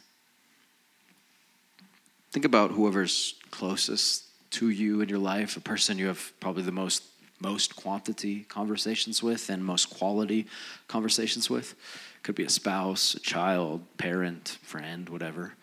[2.31, 4.24] Think about whoever's closest
[4.55, 7.03] to you in your life, a person you have probably the most
[7.41, 10.47] most quantity conversations with and most quality
[10.87, 11.75] conversations with.
[12.23, 15.53] Could be a spouse, a child, parent, friend, whatever.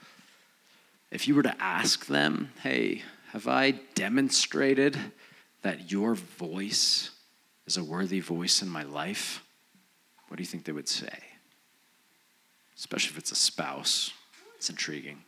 [1.10, 4.98] If you were to ask them, hey, have I demonstrated
[5.62, 7.10] that your voice
[7.66, 9.42] is a worthy voice in my life?
[10.28, 11.18] What do you think they would say?
[12.76, 14.12] Especially if it's a spouse.
[14.56, 15.24] It's intriguing.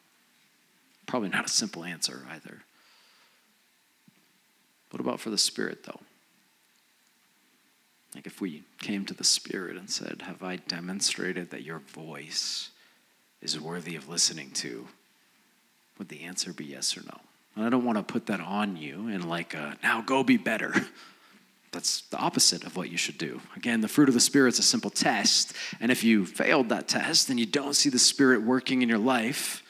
[1.07, 2.63] Probably not a simple answer either.
[4.95, 5.99] What about for the Spirit, though?
[8.15, 12.71] Like if we came to the Spirit and said, Have I demonstrated that your voice
[13.43, 14.87] is worthy of listening to?
[15.99, 17.19] Would the answer be yes or no?
[17.57, 20.37] And I don't want to put that on you and like, a, now go be
[20.37, 20.73] better.
[21.73, 23.41] That's the opposite of what you should do.
[23.57, 25.55] Again, the fruit of the Spirit is a simple test.
[25.81, 28.99] And if you failed that test and you don't see the Spirit working in your
[28.99, 29.65] life,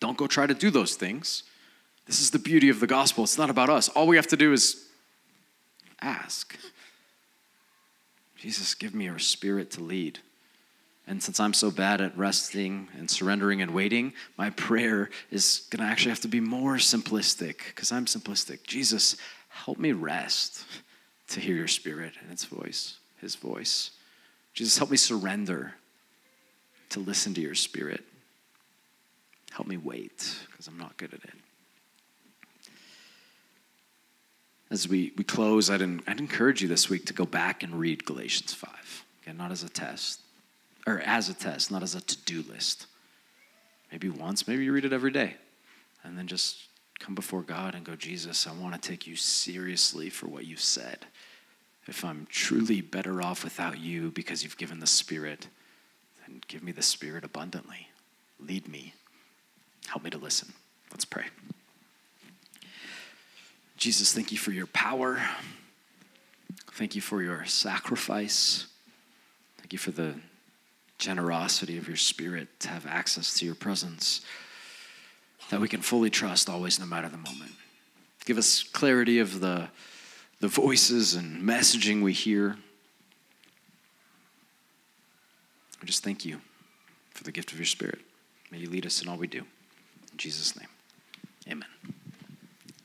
[0.00, 1.44] don't go try to do those things.
[2.08, 3.22] This is the beauty of the gospel.
[3.22, 3.90] It's not about us.
[3.90, 4.86] All we have to do is
[6.00, 6.56] ask.
[8.34, 10.18] Jesus, give me your spirit to lead.
[11.06, 15.84] And since I'm so bad at resting and surrendering and waiting, my prayer is going
[15.86, 18.62] to actually have to be more simplistic because I'm simplistic.
[18.66, 19.16] Jesus,
[19.50, 20.64] help me rest
[21.28, 23.90] to hear your spirit and its voice, his voice.
[24.54, 25.74] Jesus, help me surrender
[26.88, 28.02] to listen to your spirit.
[29.50, 31.34] Help me wait because I'm not good at it.
[34.78, 38.04] As we, we close, I'd, I'd encourage you this week to go back and read
[38.04, 39.04] Galatians 5.
[39.22, 40.20] Again, not as a test,
[40.86, 42.86] or as a test, not as a to do list.
[43.90, 45.34] Maybe once, maybe you read it every day.
[46.04, 46.68] And then just
[47.00, 50.60] come before God and go, Jesus, I want to take you seriously for what you've
[50.60, 51.06] said.
[51.88, 55.48] If I'm truly better off without you because you've given the Spirit,
[56.20, 57.88] then give me the Spirit abundantly.
[58.38, 58.94] Lead me.
[59.88, 60.52] Help me to listen.
[60.92, 61.24] Let's pray.
[63.78, 65.22] Jesus, thank you for your power.
[66.72, 68.66] Thank you for your sacrifice.
[69.56, 70.14] Thank you for the
[70.98, 74.20] generosity of your spirit to have access to your presence
[75.50, 77.52] that we can fully trust always, no matter the moment.
[78.24, 79.68] Give us clarity of the,
[80.40, 82.56] the voices and messaging we hear.
[85.80, 86.40] We just thank you
[87.14, 88.00] for the gift of your spirit.
[88.50, 89.38] May you lead us in all we do.
[89.38, 90.68] In Jesus' name,
[91.48, 91.68] amen.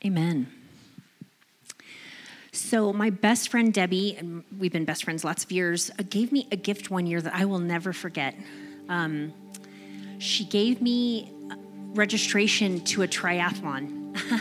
[0.04, 0.63] Amen.
[2.54, 6.30] So, my best friend Debbie, and we've been best friends lots of years, uh, gave
[6.30, 8.36] me a gift one year that I will never forget.
[8.88, 9.32] Um,
[10.18, 11.32] she gave me
[11.94, 14.16] registration to a triathlon.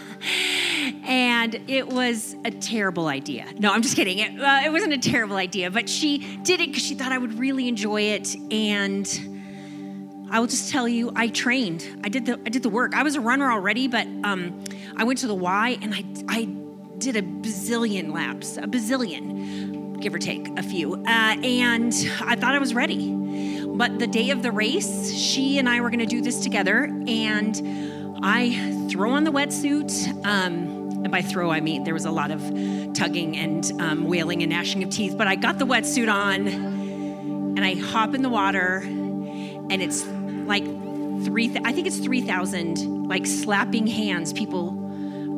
[1.05, 3.47] and it was a terrible idea.
[3.57, 4.19] No, I'm just kidding.
[4.19, 7.17] It, uh, it wasn't a terrible idea, but she did it because she thought I
[7.17, 8.35] would really enjoy it.
[8.51, 9.07] And
[10.29, 12.01] I will just tell you, I trained.
[12.03, 12.93] I did the I did the work.
[12.93, 14.63] I was a runner already, but um,
[14.97, 16.62] I went to the Y and I I
[17.03, 22.55] did a bazillion laps, a bazillion, give or take a few, uh, and I thought
[22.55, 23.13] I was ready.
[23.65, 26.83] But the day of the race, she and I were going to do this together,
[27.07, 30.25] and I throw on the wetsuit.
[30.25, 32.41] Um, and by throw, I mean there was a lot of
[32.93, 35.15] tugging and um, wailing and gnashing of teeth.
[35.17, 40.63] But I got the wetsuit on, and I hop in the water, and it's like
[41.25, 41.49] three.
[41.49, 44.82] Th- I think it's three thousand like slapping hands, people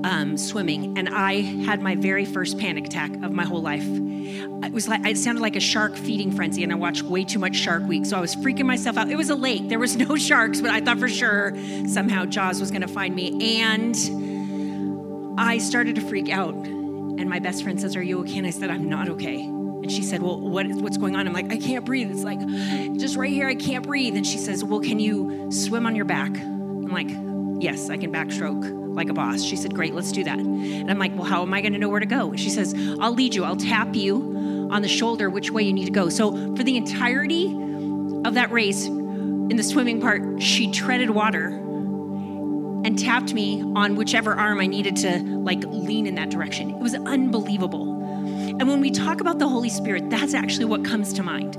[0.04, 3.86] um, swimming, and I had my very first panic attack of my whole life.
[3.88, 7.40] It was like it sounded like a shark feeding frenzy, and I watched way too
[7.40, 9.10] much Shark Week, so I was freaking myself out.
[9.10, 11.56] It was a lake; there was no sharks, but I thought for sure
[11.88, 13.96] somehow Jaws was going to find me, and
[15.40, 16.54] I started to freak out.
[16.56, 19.92] And my best friend says, "Are you okay?" And I said, "I'm not okay." And
[19.92, 21.28] she said, Well, what, what's going on?
[21.28, 22.10] I'm like, I can't breathe.
[22.10, 22.40] It's like,
[22.98, 24.16] just right here, I can't breathe.
[24.16, 26.36] And she says, Well, can you swim on your back?
[26.36, 27.10] I'm like,
[27.62, 29.44] Yes, I can backstroke like a boss.
[29.44, 30.40] She said, Great, let's do that.
[30.40, 32.36] And I'm like, Well, how am I going to know where to go?
[32.36, 33.44] She says, I'll lead you.
[33.44, 36.10] I'll tap you on the shoulder which way you need to go.
[36.10, 37.48] So for the entirety
[38.26, 41.48] of that race, in the swimming part, she treaded water
[42.86, 46.72] and tapped me on whichever arm I needed to like lean in that direction.
[46.72, 47.92] It was unbelievable.
[48.60, 51.58] And when we talk about the Holy Spirit, that's actually what comes to mind.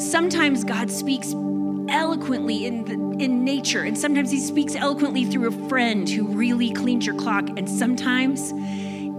[0.00, 1.32] Sometimes God speaks
[2.06, 6.70] eloquently in the, in nature, and sometimes He speaks eloquently through a friend who really
[6.70, 8.52] cleans your clock, and sometimes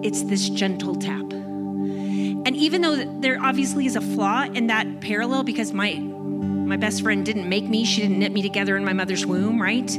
[0.06, 1.34] it's this gentle tap.
[1.34, 7.02] And even though there obviously is a flaw in that parallel, because my my best
[7.02, 9.90] friend didn't make me, she didn't knit me together in my mother's womb, right?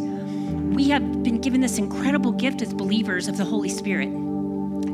[0.75, 4.11] We have been given this incredible gift as believers of the Holy Spirit.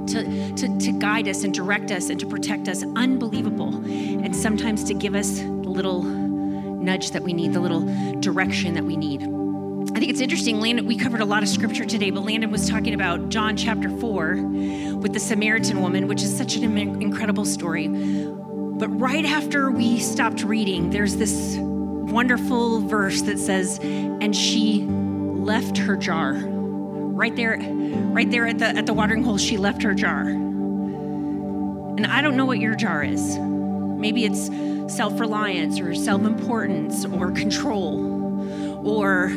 [0.09, 3.75] To, to, to guide us and direct us and to protect us, unbelievable.
[3.87, 6.24] And sometimes to give us little
[6.85, 7.83] nudge that we need, the little
[8.21, 9.23] direction that we need.
[9.95, 12.69] I think it's interesting, Landon, we covered a lot of scripture today, but Landon was
[12.69, 14.37] talking about John chapter 4
[14.97, 17.89] with the Samaritan woman, which is such an incredible story.
[17.89, 25.79] But right after we stopped reading, there's this wonderful verse that says, and she left
[25.79, 26.35] her jar.
[26.35, 30.23] Right there, right there at the at the watering hole, she left her jar.
[30.23, 33.39] And I don't know what your jar is.
[33.39, 34.49] Maybe it's
[34.89, 38.25] self-reliance or self-importance or control
[38.87, 39.31] or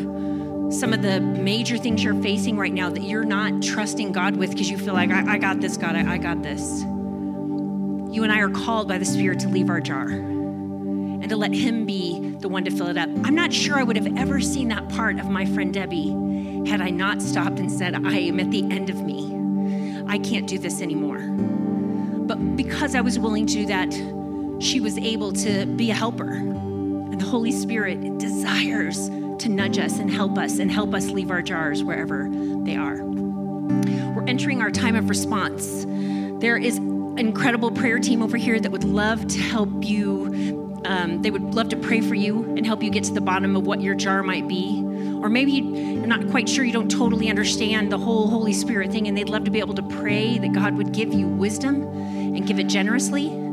[0.69, 4.51] some of the major things you're facing right now that you're not trusting God with
[4.51, 6.81] because you feel like, I, I got this, God, I, I got this.
[6.81, 11.53] You and I are called by the Spirit to leave our jar and to let
[11.53, 13.09] Him be the one to fill it up.
[13.23, 16.09] I'm not sure I would have ever seen that part of my friend Debbie
[16.67, 19.33] had I not stopped and said, I am at the end of me.
[20.07, 21.19] I can't do this anymore.
[21.19, 23.89] But because I was willing to do that,
[24.59, 26.33] she was able to be a helper.
[26.33, 31.29] And the Holy Spirit desires to nudge us and help us and help us leave
[31.29, 32.27] our jars wherever
[32.63, 33.03] they are.
[33.03, 35.85] We're entering our time of response.
[36.39, 40.81] There is an incredible prayer team over here that would love to help you.
[40.85, 43.55] Um, they would love to pray for you and help you get to the bottom
[43.55, 44.83] of what your jar might be.
[45.21, 49.07] Or maybe you're not quite sure, you don't totally understand the whole Holy Spirit thing,
[49.07, 52.45] and they'd love to be able to pray that God would give you wisdom and
[52.45, 53.46] give it generously.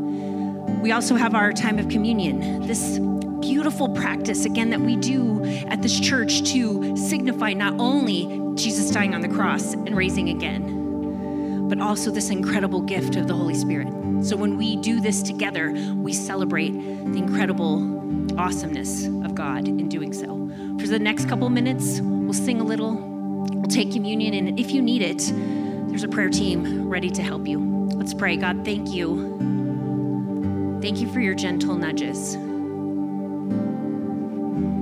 [0.84, 2.66] We also have our time of communion.
[2.66, 2.98] This
[3.40, 9.14] beautiful practice, again, that we do at this church to signify not only Jesus dying
[9.14, 13.88] on the cross and raising again, but also this incredible gift of the Holy Spirit.
[14.22, 20.12] So when we do this together, we celebrate the incredible awesomeness of God in doing
[20.12, 20.26] so.
[20.78, 22.96] For the next couple minutes, we'll sing a little,
[23.54, 25.32] we'll take communion, and if you need it,
[25.88, 27.88] there's a prayer team ready to help you.
[27.94, 28.36] Let's pray.
[28.36, 29.63] God, thank you.
[30.84, 32.34] Thank you for your gentle nudges.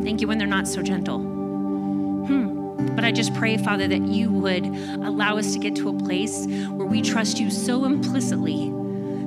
[0.05, 1.21] Thank you when they're not so gentle.
[1.21, 2.97] Hmm.
[2.97, 6.45] But I just pray, Father, that you would allow us to get to a place
[6.71, 8.71] where we trust you so implicitly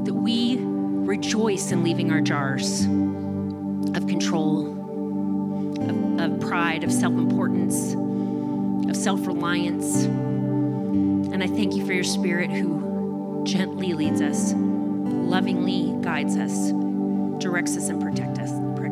[0.03, 4.67] that we rejoice in leaving our jars of control,
[5.79, 7.93] of, of pride, of self importance,
[8.89, 10.03] of self reliance.
[10.03, 14.51] And I thank you for your spirit who gently leads us,
[15.25, 16.71] lovingly guides us,
[17.41, 18.51] directs us, and protect us,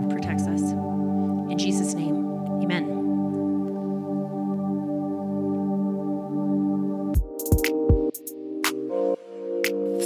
[0.09, 0.61] protects us.
[0.71, 2.25] In Jesus' name,
[2.61, 3.03] amen.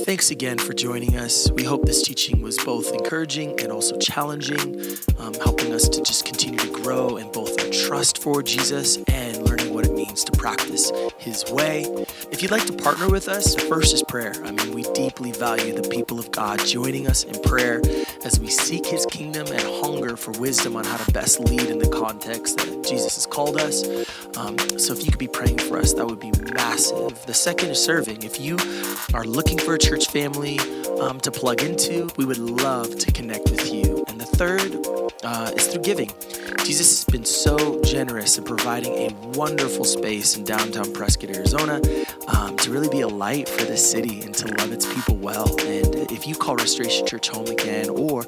[0.04, 1.52] Thanks again for joining us.
[1.52, 4.80] We hope this teaching was both encouraging and also challenging,
[5.20, 9.47] um, helping us to just continue to grow in both our trust for Jesus and
[9.78, 11.84] what it means to practice His way.
[12.32, 14.34] If you'd like to partner with us, first is prayer.
[14.44, 17.80] I mean, we deeply value the people of God joining us in prayer
[18.26, 21.78] as we seek His kingdom and hunger for wisdom on how to best lead in
[21.78, 23.86] the context that Jesus has called us.
[24.36, 27.24] Um, so if you could be praying for us, that would be massive.
[27.28, 28.24] The second is serving.
[28.24, 28.58] If you
[29.14, 30.58] are looking for a church family
[31.00, 34.04] um, to plug into, we would love to connect with you.
[34.08, 34.76] And the third
[35.24, 36.12] uh, is through giving.
[36.64, 41.82] Jesus has been so generous in providing a wonderful space in downtown Prescott, Arizona,
[42.28, 45.50] um, to really be a light for the city and to love its people well.
[45.62, 48.26] And if you call Restoration Church home again, or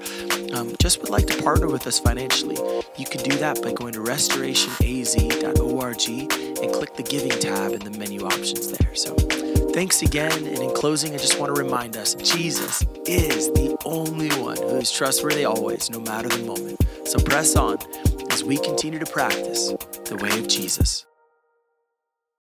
[0.53, 2.57] um, just would like to partner with us financially,
[2.97, 7.91] you can do that by going to restorationaz.org and click the giving tab in the
[7.97, 8.95] menu options there.
[8.95, 9.15] So
[9.73, 10.31] thanks again.
[10.31, 14.77] And in closing, I just want to remind us Jesus is the only one who
[14.77, 16.79] is trustworthy always, no matter the moment.
[17.05, 17.77] So press on
[18.31, 19.73] as we continue to practice
[20.05, 21.05] the way of Jesus.